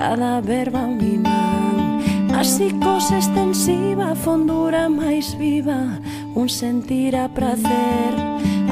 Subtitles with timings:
[0.00, 2.00] Cada verba un imán
[2.32, 6.00] A psicose extensiva, fondura máis viva
[6.32, 8.16] Un sentir a prazer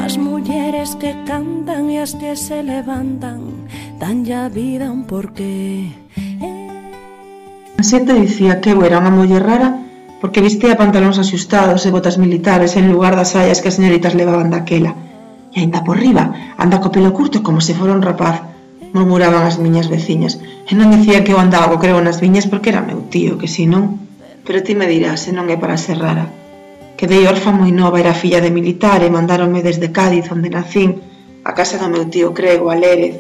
[0.01, 3.69] As mulleres que cantan e as que se levantan
[4.01, 5.93] Dan ya vida un porqué.
[6.17, 7.77] Eh.
[7.77, 9.85] A xente dicía que eu era unha muller rara
[10.25, 14.49] porque vistía pantalóns axustados e botas militares en lugar das saias que as señoritas levaban
[14.49, 14.97] daquela.
[15.53, 18.58] E aínda por riba, anda co pelo curto como se fora un rapaz
[18.93, 22.71] murmuraban as miñas veciñas, e non dicía que eu andaba co crego nas viñas porque
[22.73, 24.01] era meu tío, que si non...
[24.45, 26.29] Pero ti me dirás, se non é para ser rara.
[26.99, 30.99] Quedei orfa moi nova, era filla de militar e mandáronme desde Cádiz, onde nacín,
[31.45, 33.15] a casa do meu tío Crego, a Lérez,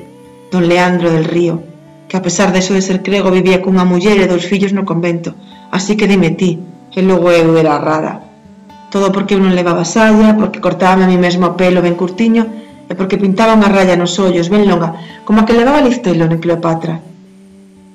[0.51, 1.63] don Leandro del Río,
[2.09, 4.89] que a pesar de eso de ser Crego vivía cunha muller e dous fillos no
[4.89, 5.37] convento,
[5.71, 6.59] así que dime ti,
[6.97, 8.25] e logo eu era rara.
[8.89, 12.68] Todo porque eu non levaba saia, porque cortábame a mí mesmo o pelo ben curtiño
[12.89, 14.97] e porque pintaba unha raya nos ollos ben longa,
[15.29, 17.05] como a que levaba Listelo en Cleopatra.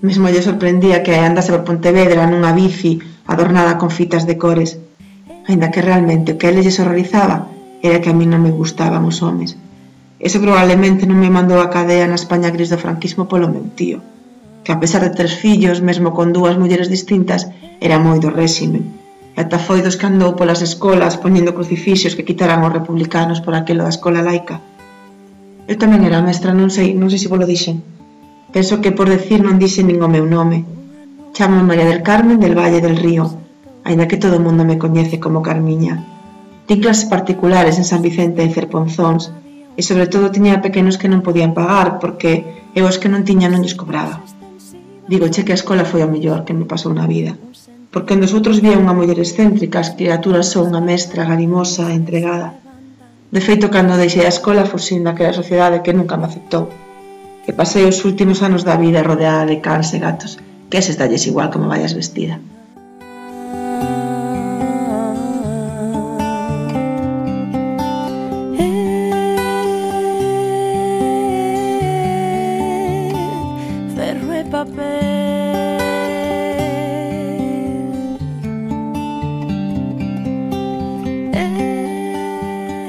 [0.06, 4.78] Mesmo lle sorprendía que andase por Pontevedra nunha bici adornada con fitas de cores,
[5.50, 7.38] ainda que realmente o que a lle horrorizaba
[7.82, 9.58] era que a mí non me gustaban os homes.
[10.24, 14.00] Ese probablemente non me mandou a cadea na España gris do franquismo polo meu tío,
[14.64, 17.52] que a pesar de tres fillos, mesmo con dúas mulleres distintas,
[17.84, 18.80] era moi do réxime,
[19.36, 23.54] e ata foi dos que andou polas escolas poñendo crucifixos que quitaran os republicanos por
[23.56, 24.64] aquilo da escola laica.
[25.64, 27.80] Eu tamén era mestra, non sei, non sei se volo dixen.
[28.52, 30.68] Penso que por decir non dixen nin o meu nome.
[31.32, 33.26] Chamo María del Carmen del Valle del Río,
[33.88, 36.04] aínda que todo o mundo me coñece como Carmiña.
[36.68, 39.32] Tin clases particulares en San Vicente e Cerponzóns,
[39.80, 42.44] e sobre todo tiña pequenos que non podían pagar porque
[42.76, 44.20] eu os que non tiña non lles cobraba.
[45.08, 47.40] Digo, che que a escola foi o mellor que me pasou na vida.
[47.88, 52.63] Porque onde os outros vía unha muller excéntrica, as criaturas son unha mestra, garimosa, entregada
[53.34, 56.64] De feito, cando deixei a escola fuxín daquela sociedade que nunca me aceptou.
[57.44, 60.32] Que pasei os últimos anos da vida rodeada de cans e gatos,
[60.70, 62.36] que se estalles igual como vayas vestida.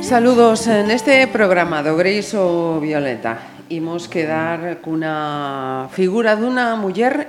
[0.05, 3.65] Saludos neste programa do Gris Violeta.
[3.73, 7.25] Imos quedar cunha figura dunha muller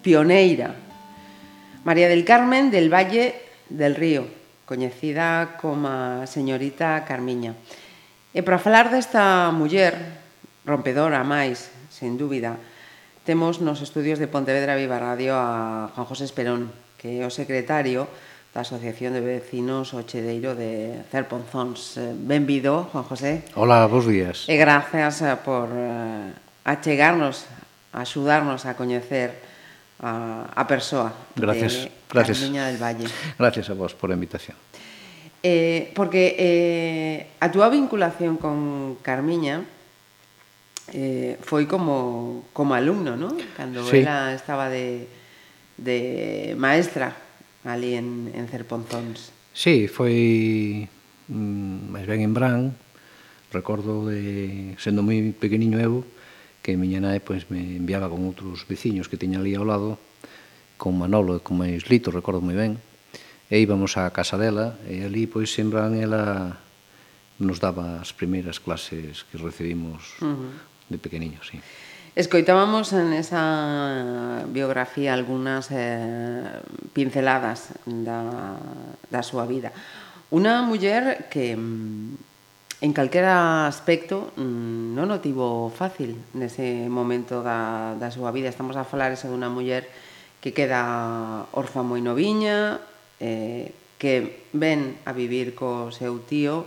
[0.00, 0.72] pioneira.
[1.84, 3.36] María del Carmen del Valle
[3.68, 4.24] del Río,
[4.64, 7.52] coñecida como señorita Carmiña.
[8.32, 9.92] E para falar desta muller,
[10.64, 12.56] rompedora máis, sen dúbida,
[13.28, 18.08] temos nos estudios de Pontevedra Viva Radio a Juan José Esperón, que é o secretario
[18.56, 22.00] da Asociación de Vecinos Ochedeiro de Cerponzóns.
[22.00, 23.44] Eh, benvido, Juan José.
[23.52, 24.48] Hola, bons días.
[24.48, 26.32] E gracias eh, por uh,
[26.64, 27.44] achegarnos,
[27.92, 29.36] axudarnos a coñecer
[30.00, 32.40] a, a persoa gracias, de gracias.
[32.40, 33.04] Carmiña del Valle.
[33.36, 34.56] Gracias a vos por a invitación.
[35.44, 39.68] Eh, porque eh, a túa vinculación con Carmiña
[40.96, 43.36] eh, foi como, como alumno, non?
[43.52, 44.00] Cando sí.
[44.00, 45.04] ela estaba de,
[45.76, 47.25] de maestra
[47.66, 49.34] ali en, en Cerponzóns.
[49.50, 50.86] Sí, foi
[51.28, 52.72] mm, máis ben en Bran,
[53.50, 56.06] recordo de sendo moi pequeniño eu
[56.62, 59.98] que miña nai pois me enviaba con outros veciños que tiña ali ao lado
[60.78, 62.78] con Manolo e con máis Lito, recordo moi ben
[63.50, 66.58] e íbamos á casa dela e ali pois sembran ela
[67.38, 70.52] nos daba as primeiras clases que recibimos uh -huh.
[70.90, 71.60] de pequeniño, sí.
[72.16, 76.40] Escoitábamos en esa biografía algunhas eh,
[76.96, 78.56] pinceladas da,
[79.12, 79.68] da súa vida.
[80.32, 82.16] Una muller que mm,
[82.80, 88.48] en calquera aspecto mm, non o tivo fácil nese momento da, da súa vida.
[88.48, 89.84] Estamos a falar esa dunha muller
[90.40, 92.80] que queda orfa moi noviña,
[93.20, 96.64] eh, que ven a vivir co seu tío,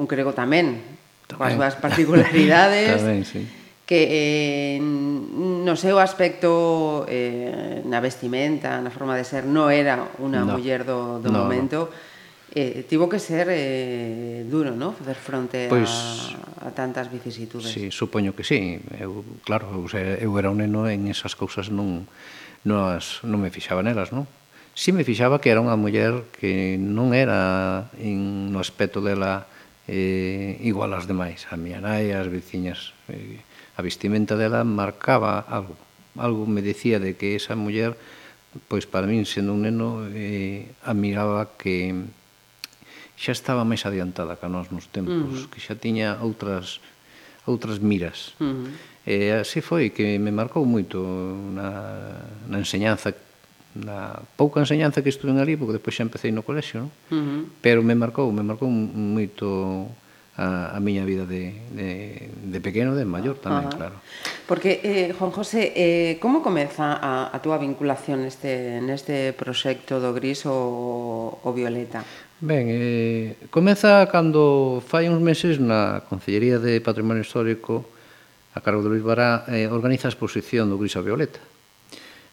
[0.00, 0.80] un crego tamén,
[1.36, 2.96] coas súas particularidades.
[3.04, 9.70] tamén, sí que eh, no seu aspecto eh, na vestimenta, na forma de ser, non
[9.70, 10.58] era unha no.
[10.58, 11.88] muller do, do no, momento.
[11.88, 12.14] No.
[12.56, 14.90] Eh, tivo que ser eh, duro, ¿no?
[14.90, 15.86] Facer fronte pois,
[16.58, 17.70] a, a tantas vicisitudes.
[17.70, 18.82] Sí, supoño que sí.
[18.98, 22.10] Eu, claro, eu, eu era un neno en esas cousas non,
[22.66, 24.26] non, as, non me fixaba nelas, non?
[24.74, 29.46] Si me fixaba que era unha muller que non era en no aspecto dela
[29.88, 31.46] eh, igual as demais.
[31.50, 33.42] A miña nai, as veciñas, eh,
[33.78, 35.78] a vestimenta dela marcaba algo.
[36.18, 37.94] Algo me decía de que esa muller,
[38.68, 41.92] pois para min, sendo un neno, eh, amigaba que
[43.16, 45.48] xa estaba máis adiantada que nós nos tempos, uh -huh.
[45.48, 46.80] que xa tiña outras
[47.46, 48.34] outras miras.
[48.42, 48.94] Uh -huh.
[49.06, 50.98] E así foi que me marcou moito
[51.54, 51.70] na,
[52.50, 53.14] na enseñanza
[53.76, 56.90] na pouca enseñanza que estuve ali, porque depois xa empecé no colexio, non?
[57.12, 57.42] Uh -huh.
[57.60, 59.88] Pero me marcou, me marcou moito
[60.36, 63.68] a, a miña vida de, de, de pequeno de maior tamén, Ajá.
[63.68, 63.78] Uh -huh.
[63.78, 63.96] claro.
[64.46, 70.12] Porque, eh, Juan José, eh, como comeza a, a túa vinculación neste, neste proxecto do
[70.16, 72.04] Gris o, o Violeta?
[72.38, 77.88] Ben, eh, comeza cando fai uns meses na Concellería de Patrimonio Histórico
[78.56, 81.40] a cargo de Luis Bará, eh, organiza a exposición do Gris a Violeta.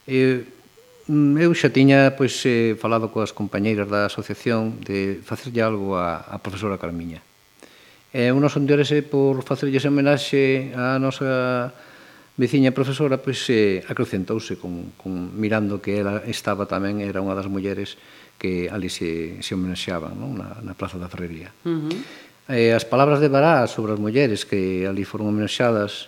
[0.08, 0.44] Eh,
[1.08, 6.24] Mm, eu xa tiña pois, eh, falado coas compañeiras da asociación de facerlle algo a,
[6.24, 7.20] a profesora Carmiña.
[8.16, 11.76] E o noso interese por facerlle ese homenaxe á nosa
[12.40, 17.52] veciña profesora pois, eh, acrecentouse con, con, mirando que ela estaba tamén, era unha das
[17.52, 18.00] mulleres
[18.40, 20.40] que ali se, se homenaxeaban non?
[20.40, 21.52] Na, na Plaza da Ferrería.
[21.68, 22.00] Uh -huh.
[22.48, 26.08] eh, as palabras de Bará sobre as mulleres que ali foron homenaxadas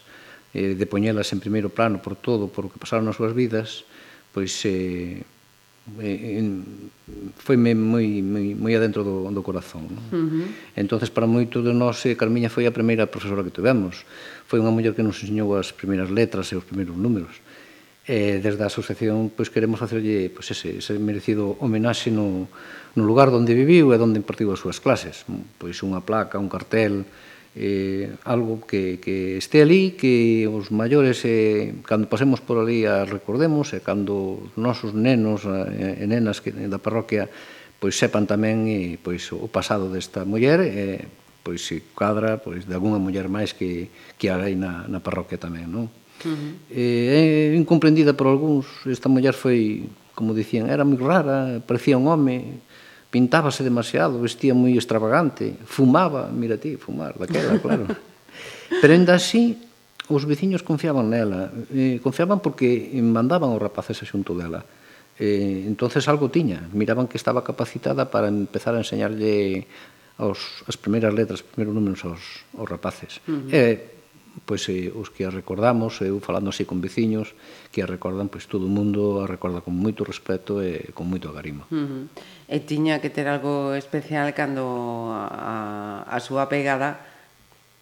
[0.56, 3.84] eh, de poñelas en primeiro plano por todo, por o que pasaron nas súas vidas,
[4.36, 5.24] pois eh,
[6.04, 6.44] eh,
[7.40, 9.88] foime moi, moi, moi adentro do, do corazón.
[9.88, 10.04] Non?
[10.12, 10.48] Uh -huh.
[10.76, 14.04] entonces para moito de nós, eh, Carmiña foi a primeira profesora que tivemos.
[14.44, 17.40] Foi unha muller que nos enseñou as primeiras letras e os primeiros números.
[18.04, 22.52] E desde a asociación pois queremos facerlle pois ese, ese merecido homenaxe no,
[23.00, 25.24] no lugar onde viviu e onde impartiu as súas clases.
[25.56, 27.08] Pois unha placa, un cartel,
[27.56, 33.08] eh, algo que, que este ali, que os maiores, eh, cando pasemos por ali, a
[33.08, 37.32] recordemos, e cando os nosos nenos eh, e eh, nenas que, da parroquia
[37.80, 41.08] pois sepan tamén eh, pois, o pasado desta muller, eh,
[41.46, 43.88] pois se cadra pois, de algunha muller máis que,
[44.20, 45.72] que hai na, na parroquia tamén.
[45.72, 45.88] Non?
[45.88, 46.52] Uh -huh.
[46.72, 52.08] eh, é incomprendida por algúns, esta muller foi, como dicían, era moi rara, parecía un
[52.12, 52.60] home,
[53.16, 57.88] pintábase demasiado, vestía moi extravagante, fumaba, mira ti, fumar, daquela, claro.
[58.68, 59.56] Pero ainda así,
[60.12, 64.68] os veciños confiaban nela, eh, confiaban porque mandaban os rapaces a xunto dela.
[65.16, 69.64] Eh, entonces algo tiña, miraban que estaba capacitada para empezar a enseñarlle
[70.20, 73.24] aos, as primeiras letras, os primeiros números aos, aos rapaces.
[73.32, 73.56] Uh -huh.
[73.56, 73.95] eh,
[74.44, 77.32] pois eh, os que a recordamos, eh, eu falando así con veciños,
[77.72, 81.32] que a recordan, pois todo o mundo a recorda con moito respeto e con moito
[81.32, 81.64] agarimo.
[81.72, 82.52] Uh -huh.
[82.52, 87.00] E tiña que ter algo especial cando a, a súa pegada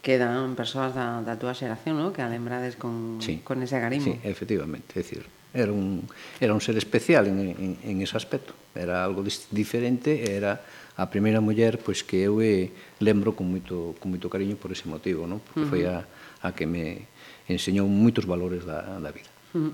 [0.03, 2.11] quedan persoas da, da túa xeración, no?
[2.11, 3.39] que a lembrades con, sí.
[3.41, 4.03] con ese agarimo.
[4.03, 6.01] Sí, efectivamente, é dicir, era un,
[6.39, 8.53] era un ser especial en, en, en ese aspecto.
[8.73, 10.61] Era algo diferente, era
[10.97, 12.69] a primeira muller pois que eu eh,
[13.01, 15.41] lembro con moito, con moito cariño por ese motivo, non?
[15.41, 15.69] porque uh -huh.
[15.69, 16.05] foi a,
[16.45, 17.09] a que me
[17.49, 19.29] enseñou moitos valores da, da vida.
[19.53, 19.73] Uh -huh.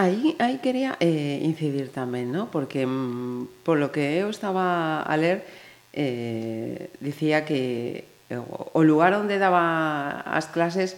[0.00, 2.48] Aí, aí quería eh, incidir tamén, ¿no?
[2.48, 5.44] porque mm, polo que eu estaba a ler,
[5.92, 10.96] eh, dicía que o, o lugar onde daba as clases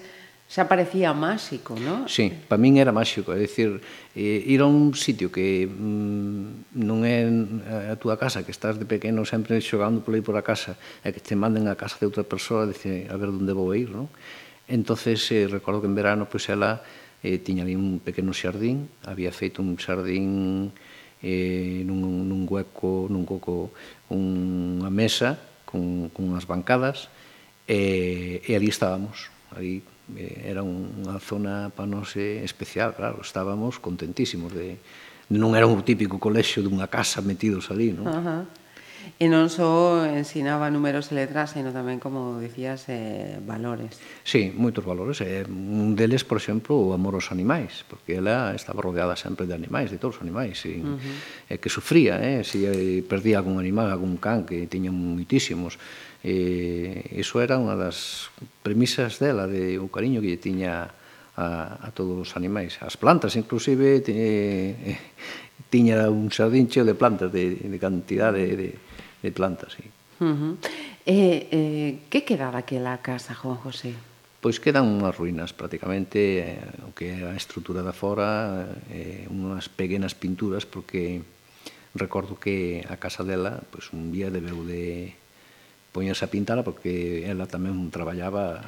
[0.52, 2.04] xa parecía máxico, non?
[2.12, 3.80] Sí, para min era máxico, é dicir,
[4.12, 7.25] eh, ir a un sitio que mm, non é
[7.88, 11.09] a túa casa, que estás de pequeno sempre xogando por aí por a casa, e
[11.09, 14.12] que te manden a casa de outra persoa, dice, a ver onde vou ir, non?
[14.68, 16.85] Entonces, eh, recordo que en verano, pois, ela
[17.25, 20.68] eh, tiña ali un pequeno xardín, había feito un xardín
[21.25, 23.73] eh, nun, nun hueco, nun coco,
[24.12, 27.09] unha mesa con, con unhas bancadas,
[27.64, 29.80] e, e ali estábamos, ali
[30.16, 34.76] Eh, era unha zona para nós especial, claro, estábamos contentísimos de
[35.33, 38.04] non era un típico colexio dunha casa metidos ali, non?
[38.04, 38.42] Uh -huh
[39.23, 44.02] e non só ensinaba números e letras, sino tamén, como dicías, eh, valores.
[44.26, 45.23] Sí, moitos valores.
[45.23, 49.54] Eh, un deles, por exemplo, o amor aos animais, porque ela estaba rodeada sempre de
[49.54, 51.54] animais, de todos os animais, e, uh -huh.
[51.54, 55.78] eh, que sufría, eh, se perdía algún animal, algún can, que tiña moitísimos.
[56.23, 58.30] Eh, iso era unha das
[58.62, 60.94] premisas dela, de o cariño que lle tiña
[61.37, 62.78] a, a todos os animais.
[62.82, 64.99] As plantas, inclusive, tiña, eh,
[65.73, 68.68] tiña un xardín cheo de plantas de, de cantidade de, de
[69.23, 69.87] e plantas, sí.
[70.21, 70.52] Uh -huh.
[71.07, 73.95] eh, eh, que quedaba daquela casa, Juan José?
[74.43, 79.71] Pois quedan unhas ruínas prácticamente, eh, o que é a estrutura da fora, eh, unhas
[79.71, 81.23] pequenas pinturas, porque
[81.95, 85.14] recordo que a casa dela, pois un día debeu de
[85.93, 88.64] poñerse a pintala porque ela tamén traballaba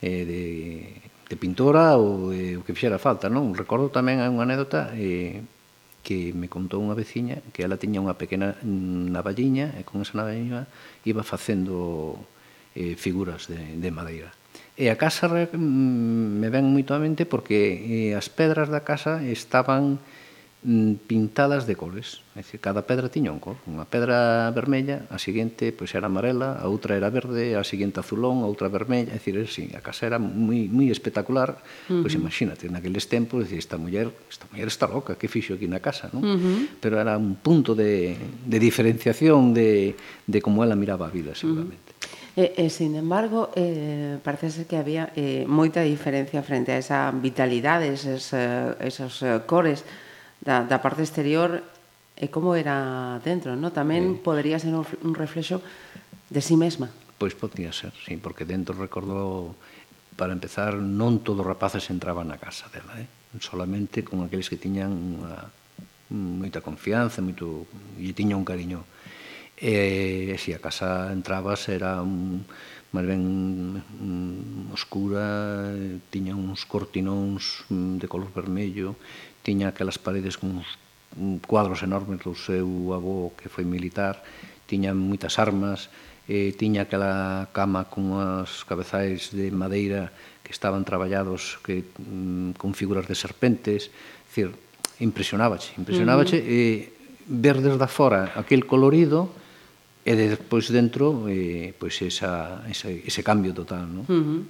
[0.00, 0.44] eh, de,
[1.28, 3.52] de pintora ou de, o que fixera falta, non?
[3.52, 5.42] Recordo tamén unha anécdota eh,
[6.06, 10.70] que me contou unha veciña que ela tiña unha pequena navalliña e con esa navalliña
[11.02, 12.14] iba facendo
[12.78, 14.30] eh, figuras de, de madeira.
[14.78, 19.18] E a casa mm, me ven moito a mente porque eh, as pedras da casa
[19.26, 19.98] estaban
[20.66, 22.26] Mm, pintadas de cores.
[22.34, 23.54] É dicir, cada pedra tiña un cor.
[23.70, 28.42] Unha pedra vermella, a seguinte pois, era amarela, a outra era verde, a seguinte azulón,
[28.42, 29.14] a outra vermella.
[29.14, 31.62] É dicir, sí, a casa era moi, moi espectacular.
[31.86, 32.02] Uh -huh.
[32.02, 35.78] Pois imagínate, naqueles tempos, dicir, esta muller, esta muller está loca, que fixo aquí na
[35.78, 36.26] casa, non?
[36.26, 36.58] Uh -huh.
[36.82, 39.94] Pero era un punto de, de diferenciación de,
[40.26, 41.94] de como ela miraba a vida, seguramente.
[41.94, 42.42] Uh -huh.
[42.42, 47.88] E, e sin embargo, eh, parece que había eh, moita diferencia frente a esa vitalidade,
[47.88, 49.86] eh, esos, eh, esos cores,
[50.46, 51.66] da, da parte exterior
[52.14, 53.74] e como era dentro, no?
[53.74, 54.22] Tamén sí.
[54.22, 55.58] podería ser un reflexo
[56.30, 56.88] de si sí mesma.
[57.18, 59.58] Pois podía ser, sí, porque dentro recordo
[60.14, 63.10] para empezar non todos os rapaces entraban na casa dela, eh?
[63.42, 65.50] solamente con aqueles que tiñan unha,
[66.14, 67.66] moita confianza, moito
[67.98, 68.86] e tiña un cariño.
[69.56, 72.44] E, e si a casa entrabas era un,
[72.96, 73.22] máis ben
[73.82, 75.72] um, oscura,
[76.08, 78.96] tiña uns cortinóns mm, de color vermello,
[79.46, 80.66] tiña aquelas paredes con uns
[81.46, 84.18] cuadros enormes do seu avó que foi militar,
[84.66, 85.86] tiña moitas armas,
[86.26, 90.10] eh, tiña aquela cama con as cabezais de madeira
[90.42, 93.94] que estaban traballados que, mm, con figuras de serpentes,
[94.26, 94.50] dicir,
[94.98, 96.50] impresionábache, impresionábache uh -huh.
[96.50, 96.80] eh,
[97.30, 99.30] ver desde fora aquel colorido
[100.02, 103.86] e despois dentro eh, pois esa, ese, ese cambio total.
[103.86, 104.04] Non?
[104.10, 104.40] Uh -huh.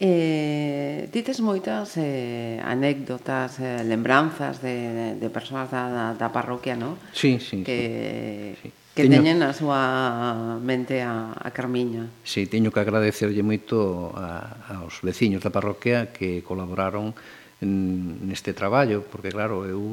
[0.00, 6.96] Eh, dites moitas eh, anécdotas, eh, lembranzas de, de persoas da, da parroquia, non?
[7.12, 7.60] Sí, sí.
[7.60, 8.72] Que, sí.
[8.96, 9.20] que teño...
[9.20, 12.08] teñen a súa mente a, a Carmiña.
[12.24, 17.12] Sí, teño que agradecerlle moito a, aos veciños da parroquia que colaboraron
[17.60, 19.84] neste traballo, porque claro, eu,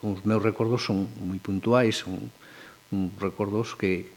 [0.00, 2.32] os meus recordos son moi puntuais, son
[3.20, 4.08] recordos que,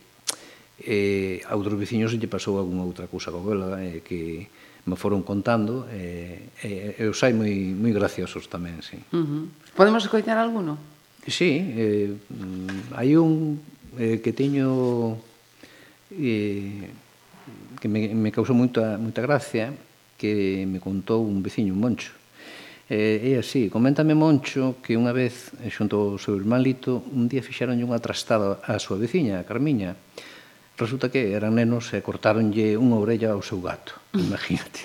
[0.81, 4.49] eh, a outros veciños lle pasou algunha outra cousa con ela eh, que
[4.85, 8.97] me foron contando e eh, e os hai moi, moi graciosos tamén, sí.
[9.13, 9.43] Uh -huh.
[9.77, 10.75] Podemos escoitar alguno?
[11.23, 13.61] Sí, eh, mm, hai un
[13.95, 15.15] eh, que teño
[16.11, 16.89] eh,
[17.79, 19.71] que me, me causou moita, moita gracia
[20.19, 22.11] que me contou un veciño, un moncho.
[22.89, 27.31] Eh, é así, coméntame Moncho que unha vez, eh, xunto ao seu irmán Lito, un
[27.31, 29.95] día fixeronlle unha trastada á súa veciña, a Carmiña,
[30.77, 34.19] Resulta que eran nenos e cortáronlle unha orella ao seu gato, mm.
[34.25, 34.81] imagínate.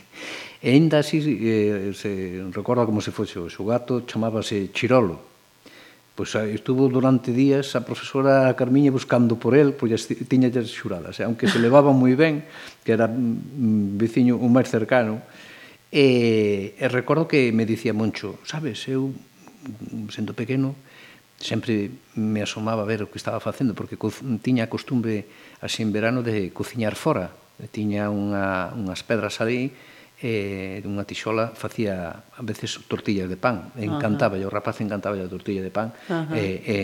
[0.61, 5.17] E ainda así eh, se recorda como se fose o seu gato, chamábase Chirolo.
[6.19, 11.17] Pois ah, estuvo durante días a profesora Carmiña buscando por él, pois tiña as xuradas,
[11.17, 12.43] e, aunque se levaba moi ben,
[12.83, 15.23] que era mm, veciño o máis cercano,
[15.95, 20.75] e, e recordo que me dicía Moncho, sabes, eu mm, sendo pequeno,
[21.41, 23.95] sempre me asomaba a ver o que estaba facendo porque
[24.43, 25.31] tiña a costumbre
[25.63, 27.31] así en verano de cociñar fora
[27.71, 29.71] tiña unha, unhas pedras ali
[30.19, 34.51] e unha tixola facía a veces tortillas de pan encantaba, uh -huh.
[34.51, 36.35] o rapaz encantaba a tortilla de pan uh -huh.
[36.35, 36.77] e, e,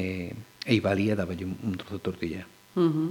[0.66, 2.42] e iba ali e daba un, un trozo de tortilla
[2.78, 3.10] uh -huh.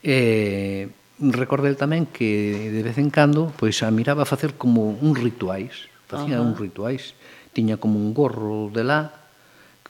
[0.00, 0.88] e,
[1.20, 6.40] recordel tamén que de vez en cando pois a miraba facer como un rituais facía
[6.40, 6.48] uh -huh.
[6.48, 7.12] un rituais
[7.52, 9.19] tiña como un gorro de lá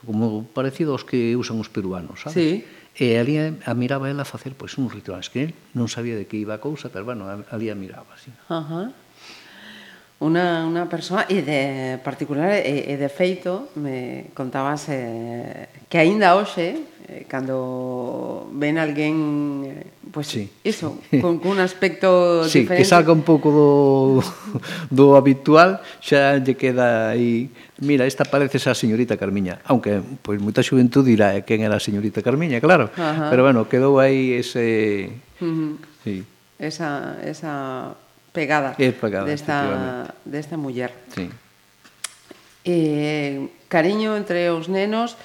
[0.07, 2.35] como parecido aos que usan os peruanos, sabes?
[2.35, 2.65] Sí.
[2.97, 6.59] E ali a miraba ela facer pois uns rituais que non sabía de que iba
[6.59, 8.29] a cousa, pero bueno, ali a miraba, así.
[8.51, 8.91] Ajá.
[10.21, 16.37] Una, una persona e de particular e, e de feito me contabas eh, que aínda
[16.37, 16.77] hoxe
[17.09, 19.17] eh, cando ven alguén
[19.65, 20.51] eh, pues sí.
[20.65, 22.83] iso, con, con un aspecto sí, diferente.
[22.83, 24.25] que salga un pouco do,
[24.91, 30.43] do habitual, xa lle queda aí, mira, esta parece esa señorita Carmiña, aunque pois pues,
[30.43, 33.31] moita xuventud dirá eh, quen era a señorita Carmiña, claro, Ajá.
[33.31, 35.15] pero bueno, quedou aí ese...
[35.41, 35.73] Uh -huh.
[36.05, 36.27] sí.
[36.61, 37.97] Esa, esa
[38.33, 40.93] pegada, es pegada desta, desta muller.
[41.15, 41.31] Sí.
[42.65, 45.17] Eh, cariño entre os nenos,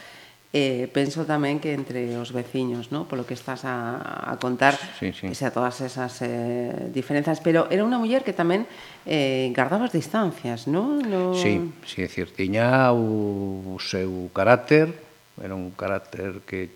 [0.56, 3.12] eh, penso tamén que entre os veciños, ¿no?
[3.12, 5.28] polo que estás a, a contar, sí, sí.
[5.28, 8.64] a todas esas eh, diferenzas, pero era unha muller que tamén
[9.04, 11.04] eh, guardaba as distancias, non?
[11.04, 11.36] No...
[11.36, 14.96] Sí, sí, é dicir, tiña o seu carácter,
[15.44, 16.72] era un carácter que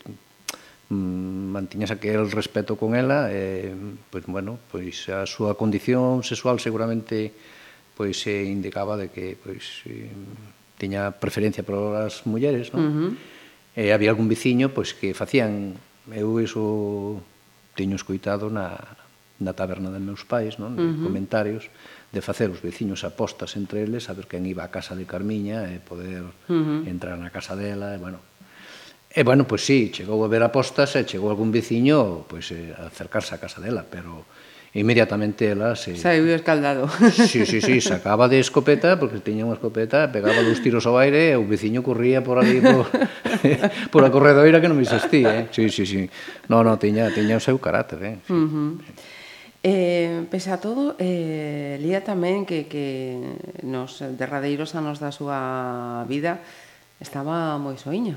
[0.91, 3.71] mm, mantiñas aquel respeto con ela, eh,
[4.11, 7.31] pois, bueno, pois a súa condición sexual seguramente
[7.95, 10.11] pois se indicaba de que pois, eh,
[10.75, 12.83] tiña preferencia por as mulleres, non?
[12.83, 13.38] Uh -huh
[13.79, 15.79] E había algún veciño pois, que facían...
[16.11, 17.23] Eu iso
[17.79, 18.75] teño escoitado na,
[19.39, 20.75] na taberna dos meus pais, non?
[20.75, 21.05] Uh -huh.
[21.07, 21.71] comentarios,
[22.11, 25.71] de facer os veciños apostas entre eles, a ver quen iba á casa de Carmiña
[25.71, 26.91] e poder uh -huh.
[26.91, 28.19] entrar na casa dela, e bueno,
[29.09, 32.93] E, bueno, pois sí, chegou a ver apostas e chegou algún veciño pois, eh, a
[32.93, 34.21] acercarse á casa dela, pero
[34.73, 35.97] Inmediatamente ela se...
[35.97, 36.85] Saiu escaldado.
[37.11, 41.33] Sí, sí, sí, sacaba de escopeta, porque tiña unha escopeta, pegaba dos tiros ao aire
[41.33, 42.85] e o veciño corría por ali, por,
[43.93, 45.41] por a corredoira que non me existía.
[45.41, 45.43] Eh?
[45.49, 46.05] Sí, sí, sí.
[46.45, 47.97] No, no, tiña, tiña o seu carácter.
[48.05, 48.15] Eh?
[48.21, 48.33] Sí.
[48.33, 48.71] Uh -huh.
[49.65, 53.19] Eh, pese a todo, eh, lía tamén que, que
[53.65, 56.39] nos derradeiros anos da súa vida
[57.01, 58.15] estaba moi soiña.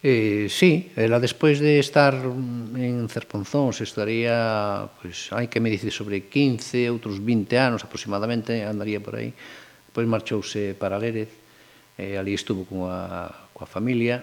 [0.00, 5.90] Eh, sí, eh, ela despois de estar en Cerponzóns estaría, pois, hai que me dice
[5.90, 9.34] sobre 15, outros 20 anos aproximadamente, andaría por aí.
[9.90, 11.34] Pois marchouse para Lérez,
[11.98, 14.22] eh, ali estuvo coa, coa familia,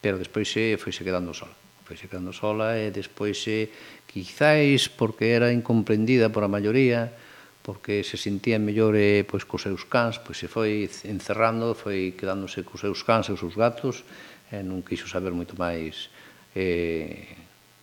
[0.00, 1.52] pero despois se eh, foise quedando sola.
[1.84, 3.72] Foise quedando sola e despois se, eh,
[4.08, 7.12] quizáis porque era incomprendida por a maioría,
[7.60, 12.64] porque se sentía mellor eh, pois, cos seus cans, pois se foi encerrando, foi quedándose
[12.64, 14.08] cos seus cans e os seus gatos,
[14.50, 16.10] e non quixo saber moito máis
[16.54, 17.34] eh,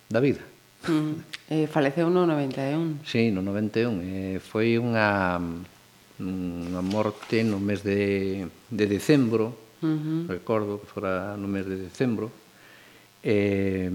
[0.08, 0.40] da vida.
[0.88, 1.16] Mm.
[1.50, 3.04] Eh, faleceu no 91.
[3.04, 4.00] Sí, no 91.
[4.02, 5.40] Eh, foi unha,
[6.20, 10.20] unha morte no mes de, de decembro, uh -huh.
[10.28, 12.32] recordo que fora no mes de decembro,
[13.24, 13.88] e,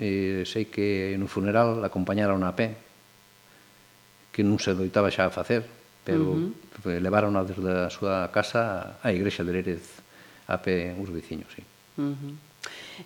[0.00, 2.76] eh, sei que no funeral acompañaron a pé,
[4.32, 5.64] que non se doitaba xa a facer,
[6.04, 6.52] pero uh
[6.84, 7.00] -huh.
[7.00, 9.84] levaron a desde a súa casa á igrexa de Lérez
[10.48, 11.60] a pé uns veciños, sí.
[11.98, 12.34] Uh -huh.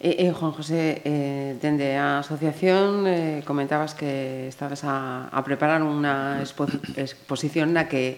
[0.01, 5.85] E, e Juan José, eh, dende a asociación eh, comentabas que estades a, a preparar
[5.85, 6.65] unha expo
[6.97, 8.17] exposición na que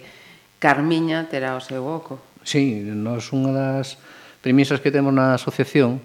[0.59, 2.19] Carmiña terá o seu oco.
[2.47, 3.99] Sí, nos unha das
[4.39, 5.99] premisas que temos na asociación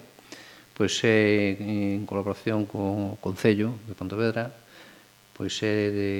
[0.75, 4.51] pois é eh, en colaboración co Concello de Pontevedra
[5.37, 6.11] pois é de,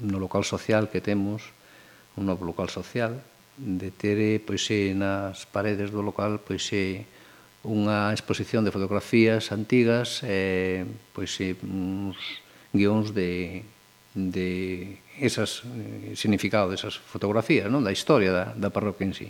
[0.00, 1.52] no local social que temos
[2.16, 3.20] un novo local social
[3.58, 7.04] de ter eh, pois é, nas paredes do local pois é,
[7.66, 12.16] unha exposición de fotografías antigas eh, pois e, uns
[12.70, 13.66] guións de,
[14.14, 14.48] de
[15.18, 17.82] esas eh, significado desas fotografías, non?
[17.82, 19.28] da historia da, da parroquia en sí.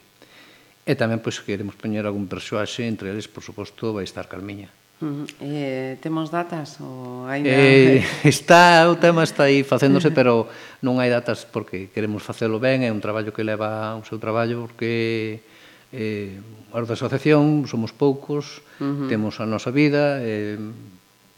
[0.87, 4.70] E tamén pois queremos poñer algún persoaxe, entre eles, por suposto, vai estar Carmiña.
[5.03, 5.27] Uh -huh.
[5.40, 10.49] Eh, temos datas ou hai eh, está o tema está aí facéndose, pero
[10.81, 14.64] non hai datas porque queremos facelo ben, é un traballo que leva o seu traballo
[14.64, 15.44] porque
[15.92, 16.40] eh,
[16.72, 19.09] a da asociación somos poucos, uh -huh.
[19.09, 20.59] temos a nosa vida, eh,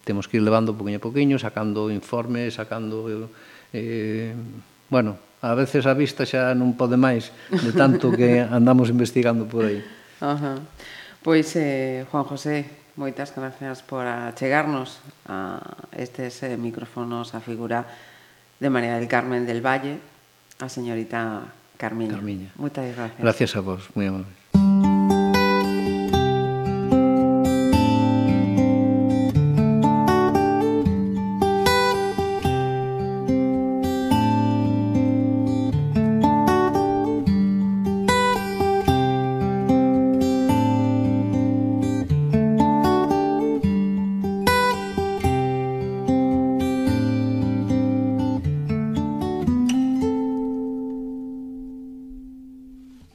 [0.04, 3.28] temos que ir levando poquinho a poquinho, sacando informes, sacando...
[3.72, 4.32] Eh,
[4.88, 9.68] bueno, a veces a vista xa non pode máis de tanto que andamos investigando por
[9.68, 9.84] aí.
[10.18, 10.58] Ajá.
[11.22, 12.64] Pois, eh, Juan José,
[12.96, 15.60] moitas gracias por achegarnos a
[15.94, 17.86] estes eh, micrófonos a figura
[18.58, 20.00] de María del Carmen del Valle,
[20.58, 22.18] a señorita Carmiña.
[22.18, 22.50] Carmiña.
[22.58, 23.22] Moitas gracias.
[23.22, 24.26] Gracias a vos, moi amable.